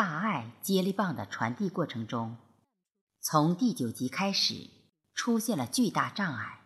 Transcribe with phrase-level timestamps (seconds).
[0.00, 2.36] 大爱接力棒的传递过程中，
[3.20, 4.70] 从第九集开始
[5.12, 6.60] 出现了巨大障碍，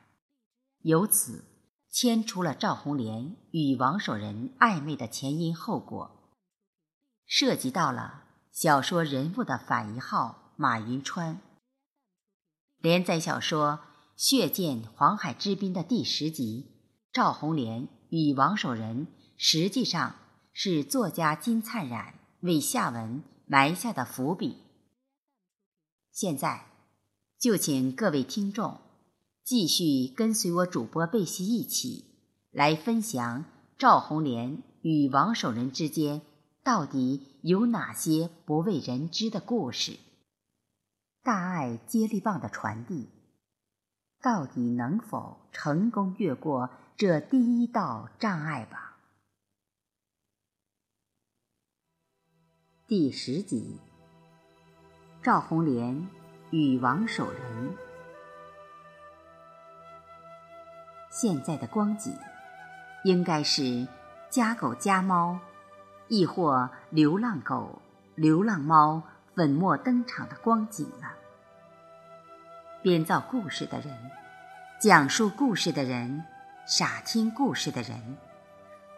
[0.82, 1.42] 由此
[1.88, 6.34] 牵出了赵红莲与王守仁暧昧的前因后果，
[7.24, 11.40] 涉及到了小说人物的反一号马云川。
[12.80, 13.78] 连载小说
[14.14, 19.06] 《血溅黄海之滨》的第十集，赵红莲与王守仁
[19.38, 20.16] 实际上
[20.52, 22.16] 是作家金灿染。
[22.42, 24.58] 为下文埋下的伏笔。
[26.10, 26.66] 现在，
[27.38, 28.78] 就请各位听众
[29.42, 32.04] 继续跟随我主播贝西一起
[32.50, 33.44] 来分享
[33.78, 36.20] 赵红莲与王守仁之间
[36.62, 39.98] 到底有哪些不为人知的故事。
[41.22, 43.08] 大爱接力棒的传递，
[44.20, 48.91] 到底能否成功越过这第一道障碍吧？
[52.94, 53.78] 第十集，
[55.22, 56.06] 赵红莲
[56.50, 57.74] 与王守仁。
[61.08, 62.14] 现在的光景，
[63.04, 63.88] 应该是
[64.28, 65.38] 家狗家猫，
[66.08, 67.80] 亦或流浪狗、
[68.14, 69.02] 流浪猫
[69.34, 71.14] 粉墨登场的光景了。
[72.82, 73.96] 编造故事的人，
[74.78, 76.22] 讲述故事的人，
[76.66, 78.18] 傻听故事的人，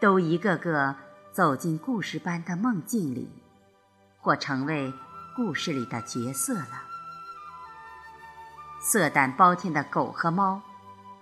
[0.00, 0.96] 都一个个
[1.30, 3.30] 走进故事般的梦境里。
[4.24, 4.90] 或成为
[5.36, 6.82] 故事里的角色了。
[8.80, 10.62] 色胆包天的狗和猫，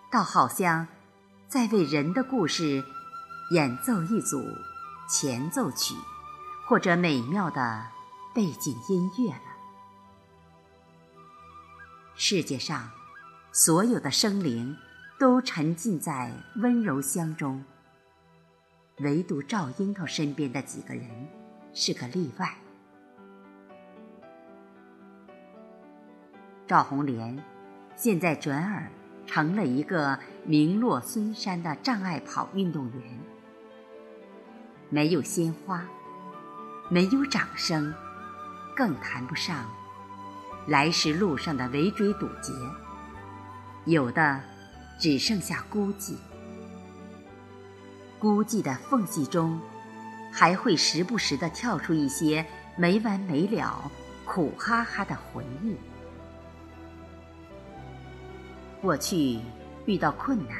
[0.08, 0.86] 倒好像
[1.48, 2.84] 在为人的故事
[3.50, 4.46] 演奏一组
[5.08, 5.96] 前奏曲，
[6.68, 7.88] 或者美妙的
[8.32, 9.42] 背景音乐了。
[12.14, 12.88] 世界上
[13.50, 14.76] 所有的生灵
[15.18, 17.64] 都沉浸在温柔乡中，
[18.98, 21.28] 唯独赵樱桃身边的几个人
[21.74, 22.61] 是个例外。
[26.72, 27.38] 赵红莲
[27.96, 28.88] 现在转而
[29.26, 33.02] 成了一个名落孙山的障碍跑运动员，
[34.88, 35.86] 没有鲜花，
[36.88, 37.92] 没有掌声，
[38.74, 39.70] 更谈不上
[40.66, 42.54] 来时路上的围追堵截，
[43.84, 44.40] 有的
[44.98, 46.14] 只剩下孤寂。
[48.18, 49.60] 孤寂的缝隙中，
[50.32, 52.46] 还会时不时的跳出一些
[52.76, 53.92] 没完没了、
[54.24, 55.76] 苦哈哈的回忆。
[58.82, 59.38] 过去
[59.86, 60.58] 遇到困难，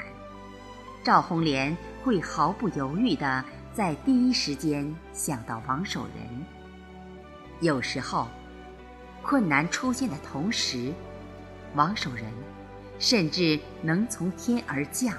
[1.03, 3.45] 赵红莲会毫不犹豫地
[3.75, 6.47] 在第一时间想到王守仁。
[7.59, 8.29] 有时候，
[9.25, 10.95] 困难出现的同时，
[11.75, 12.33] 王守仁
[13.01, 15.13] 甚至能从天而降，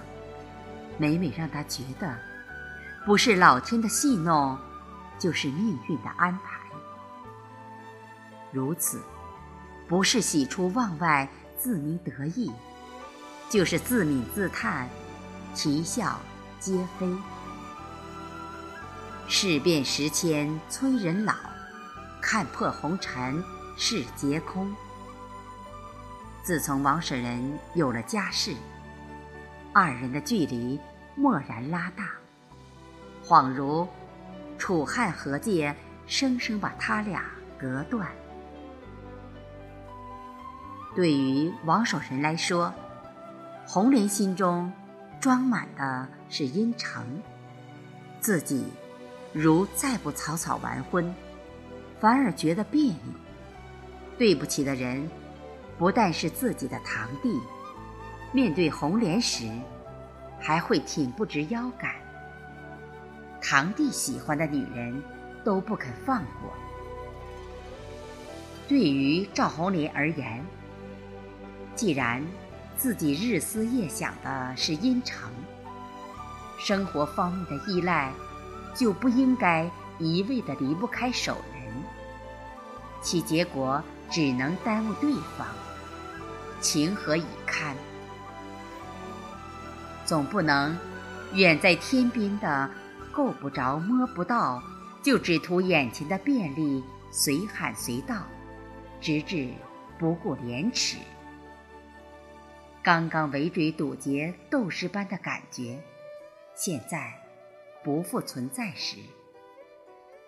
[0.97, 2.17] 每每让他觉得
[3.05, 4.57] 不是老天的戏弄，
[5.19, 6.57] 就是命运的安排。
[8.49, 9.01] 如此，
[9.89, 11.27] 不是喜出望外、
[11.57, 12.49] 自鸣得意。
[13.53, 14.89] 就是自泯自叹，
[15.53, 16.19] 啼笑
[16.59, 17.07] 皆非。
[19.27, 21.35] 事变时迁催人老，
[22.19, 23.43] 看破红尘
[23.77, 24.73] 是劫空。
[26.41, 28.55] 自从王守仁有了家室，
[29.71, 30.81] 二人的距离
[31.17, 32.09] 蓦然拉大，
[33.23, 33.87] 恍如
[34.57, 35.75] 楚汉河界
[36.07, 37.23] 生生把他俩
[37.59, 38.09] 隔断。
[40.95, 42.73] 对于王守仁来说，
[43.73, 44.71] 红莲心中
[45.19, 47.03] 装满的是阴沉，
[48.19, 48.67] 自己
[49.33, 51.11] 如再不草草完婚，
[51.99, 52.95] 反而觉得别扭。
[54.15, 55.09] 对不起的人，
[55.75, 57.39] 不但是自己的堂弟，
[58.31, 59.49] 面对红莲时，
[60.39, 61.91] 还会挺不直腰杆。
[63.41, 65.01] 堂弟喜欢的女人，
[65.43, 66.53] 都不肯放过。
[68.67, 70.45] 对于赵红莲而言，
[71.73, 72.23] 既然。
[72.83, 75.31] 自己日思夜想的是阴城，
[76.59, 78.11] 生活方面的依赖，
[78.75, 81.73] 就不应该一味的离不开手人，
[83.01, 83.81] 其结果
[84.11, 85.47] 只能耽误对方，
[86.59, 87.73] 情何以堪？
[90.03, 90.77] 总不能
[91.31, 92.69] 远在天边的
[93.13, 94.61] 够不着摸不到，
[95.01, 98.23] 就只图眼前的便利，随喊随到，
[98.99, 99.53] 直至
[99.97, 100.97] 不顾廉耻。
[102.83, 105.81] 刚刚围追堵截、斗士般的感觉，
[106.53, 107.13] 现在
[107.81, 108.97] 不复存在时，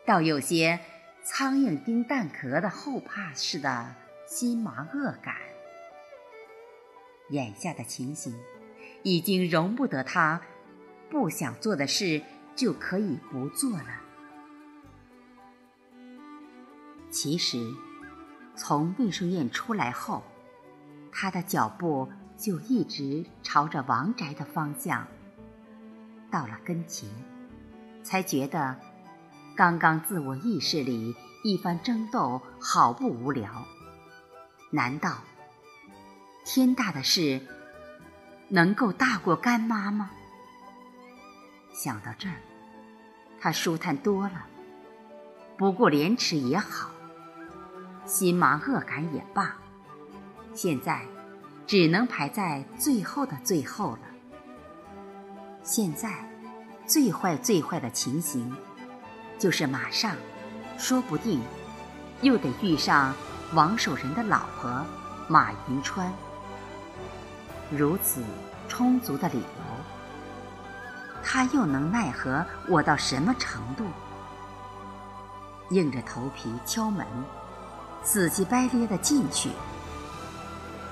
[0.05, 0.79] 倒有些
[1.21, 3.93] 苍蝇叮蛋壳的后怕似的
[4.25, 5.35] 心麻恶感。
[7.31, 8.33] 眼下的情形，
[9.03, 10.41] 已经容不得他
[11.09, 12.21] 不想做的事
[12.55, 14.01] 就可以不做了。
[17.11, 17.57] 其实，
[18.55, 20.23] 从卫生院出来后，
[21.11, 22.07] 他的脚步
[22.37, 25.07] 就一直朝着王宅的方向。
[26.31, 27.09] 到了跟前，
[28.03, 28.75] 才觉得
[29.55, 33.65] 刚刚自我意识里一番争斗好不无聊。
[34.71, 35.19] 难道
[36.43, 37.41] 天大的事
[38.49, 40.11] 能够大过干妈吗？
[41.73, 42.35] 想到这儿，
[43.39, 44.45] 他舒坦多了。
[45.57, 46.91] 不过廉耻也好。
[48.05, 49.55] 心麻恶感也罢，
[50.53, 51.03] 现在
[51.67, 53.99] 只能排在最后的最后了。
[55.63, 56.13] 现在
[56.85, 58.55] 最坏最坏的情形，
[59.39, 60.15] 就是马上，
[60.77, 61.41] 说不定
[62.21, 63.13] 又得遇上
[63.53, 64.85] 王守仁的老婆
[65.27, 66.13] 马云川。
[67.71, 68.23] 如此
[68.67, 70.63] 充足的理由，
[71.23, 73.83] 他又能奈何我到什么程度？
[75.71, 77.05] 硬着头皮敲门。
[78.03, 79.49] 死乞白咧的进去，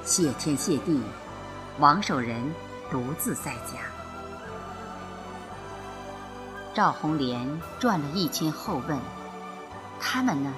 [0.05, 1.01] 谢天谢地，
[1.79, 2.43] 王守仁
[2.91, 3.79] 独自在家。
[6.73, 7.47] 赵红莲
[7.79, 8.99] 转了一圈后问
[10.01, 10.53] ：“他们呢？”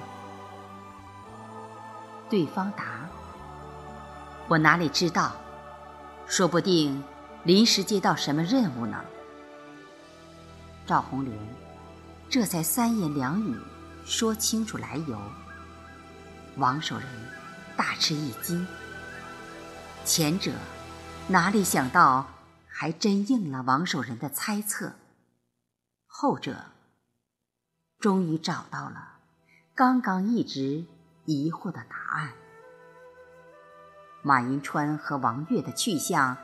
[2.28, 3.08] 对方答
[4.48, 5.32] ：“我哪里知道？
[6.26, 7.00] 说不定
[7.44, 8.98] 临时接到什么任务呢。”
[10.84, 11.38] 赵红莲
[12.28, 13.56] 这才三言两语
[14.04, 15.16] 说清楚来由。
[16.56, 17.06] 王守仁
[17.76, 18.66] 大吃一惊，
[20.06, 20.52] 前者
[21.26, 22.28] 哪里想到，
[22.68, 24.92] 还真应了王守仁的猜测；
[26.06, 26.66] 后者
[27.98, 29.18] 终于找到了
[29.74, 30.84] 刚刚一直
[31.24, 32.32] 疑惑的答案。
[34.22, 36.36] 马银川和王月的去向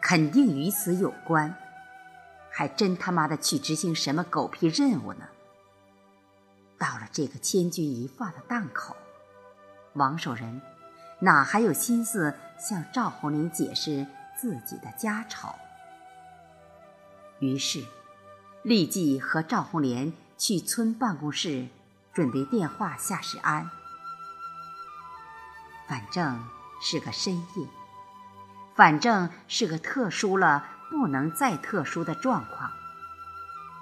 [0.00, 1.54] 肯定与此有关，
[2.50, 5.28] 还真他妈的去执行什么狗屁任务呢？
[6.78, 8.96] 到了这个千钧一发的档口。
[9.92, 10.62] 王守仁
[11.18, 15.54] 哪还有心思向赵红莲解释自己的家丑？
[17.38, 17.82] 于是，
[18.62, 21.68] 立即和赵红莲去村办公室
[22.12, 23.70] 准备电话夏世安。
[25.88, 26.44] 反正
[26.82, 27.66] 是个深夜，
[28.74, 32.70] 反正是个特殊了不能再特殊的状况，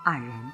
[0.05, 0.53] 二人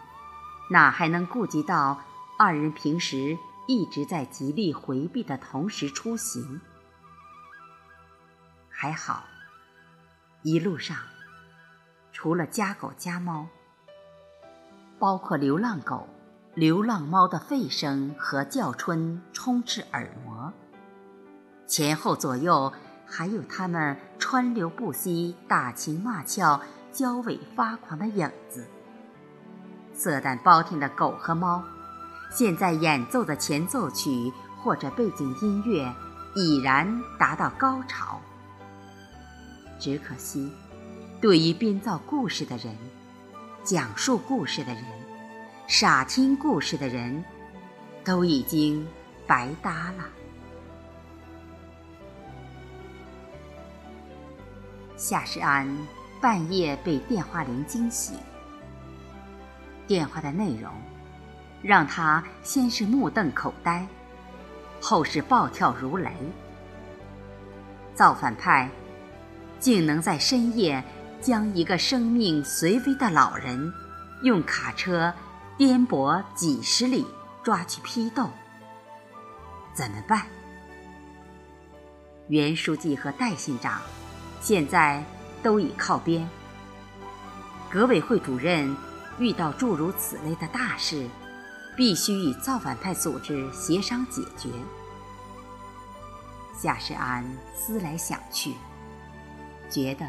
[0.71, 2.01] 哪还能顾及到
[2.39, 3.37] 二人平时？
[3.67, 6.61] 一直在极力回避的同时出行，
[8.77, 9.25] 还好，
[10.43, 10.97] 一路上
[12.13, 13.47] 除了家狗家猫，
[14.99, 16.09] 包括流浪狗、
[16.55, 20.53] 流浪猫的吠声和叫春充斥耳膜，
[21.69, 22.73] 前后左右
[23.07, 26.61] 还有它们川流不息、打情骂俏、
[26.91, 28.67] 交尾发狂的影子，
[29.95, 31.63] 色胆包天的狗和猫。
[32.31, 35.95] 现在演奏的前奏曲或者背景音乐
[36.35, 38.21] 已然达到高潮，
[39.85, 40.51] 只可惜，
[41.21, 42.75] 对于编造故事的人、
[43.63, 44.83] 讲述故事的人、
[45.67, 47.23] 傻听故事的人，
[48.03, 48.87] 都已经
[49.27, 50.07] 白搭了。
[54.97, 55.69] 夏世安
[56.19, 58.17] 半夜被电话铃惊醒，
[59.87, 60.73] 电话的内容。
[61.63, 63.87] 让他先是目瞪口呆，
[64.81, 66.11] 后是暴跳如雷。
[67.95, 68.71] 造反派
[69.61, 70.83] 竟能在深夜
[71.21, 73.73] 将一个生命随危的老人
[74.23, 75.13] 用卡车
[75.57, 77.07] 颠簸几十里
[77.43, 78.29] 抓去批斗，
[79.73, 80.27] 怎么办？
[82.29, 83.81] 袁书记和戴县长
[84.41, 85.05] 现在
[85.43, 86.29] 都已靠边，
[87.71, 88.77] 革委会主任
[89.19, 91.09] 遇到诸如此类的大事。
[91.77, 94.49] 必须与造反派组织协商解决。
[96.57, 98.55] 夏世安思来想去，
[99.75, 100.07] 觉得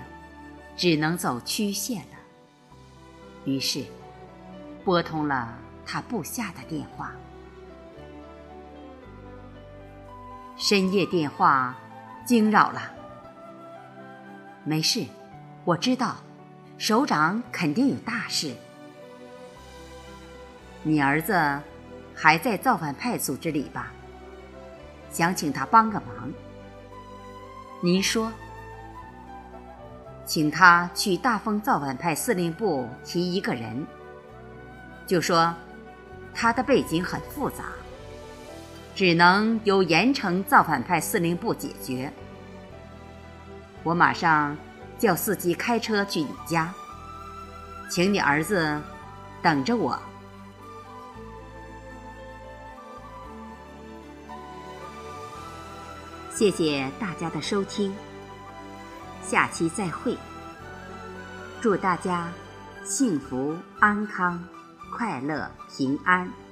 [0.78, 2.18] 只能走曲线了，
[3.46, 3.84] 于是
[4.84, 5.58] 拨通了
[5.88, 7.12] 他部下的电话。
[10.56, 11.76] 深夜电话
[12.28, 12.94] 惊扰了，
[14.64, 15.04] 没事，
[15.64, 16.18] 我知道，
[16.78, 18.56] 首长肯定有大事。
[20.84, 21.34] 你儿子
[22.14, 23.92] 还在造反派组织里吧？
[25.10, 26.32] 想请他帮个忙。
[27.82, 28.32] 您说，
[30.26, 33.86] 请他去大丰造反派司令部提一个人，
[35.06, 35.54] 就说
[36.34, 37.66] 他的背景很复杂，
[38.96, 42.12] 只能由盐城造反派司令部解决。
[43.84, 44.58] 我马上
[44.98, 46.74] 叫司机开车去你家，
[47.90, 48.82] 请你儿子
[49.44, 49.98] 等着我。
[56.34, 57.96] 谢谢大家的收听，
[59.28, 60.18] 下期再会。
[61.60, 62.32] 祝大家
[62.84, 64.42] 幸福、安康、
[64.92, 66.45] 快乐、平安。